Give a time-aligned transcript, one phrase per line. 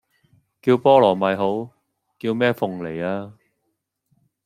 [0.63, 1.69] 叫菠蘿咪好！
[2.17, 3.33] 叫咩鳳梨呀